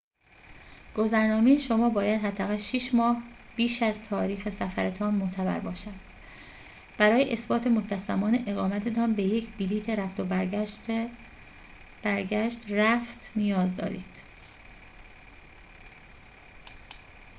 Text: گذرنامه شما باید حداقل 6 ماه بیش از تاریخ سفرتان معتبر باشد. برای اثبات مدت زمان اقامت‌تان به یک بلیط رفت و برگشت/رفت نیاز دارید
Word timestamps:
گذرنامه 0.97 1.57
شما 1.57 1.89
باید 1.89 2.21
حداقل 2.21 2.57
6 2.57 2.93
ماه 2.93 3.23
بیش 3.55 3.81
از 3.83 4.03
تاریخ 4.03 4.49
سفرتان 4.49 5.15
معتبر 5.15 5.59
باشد. 5.59 5.93
برای 6.97 7.33
اثبات 7.33 7.67
مدت 7.67 7.97
زمان 7.97 8.43
اقامت‌تان 8.47 9.13
به 9.13 9.23
یک 9.23 9.57
بلیط 9.57 9.89
رفت 9.89 10.19
و 10.19 10.25
برگشت/رفت 12.01 13.31
نیاز 13.35 13.75
دارید 13.75 14.23